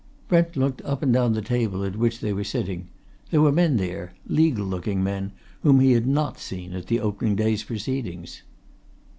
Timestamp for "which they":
1.95-2.33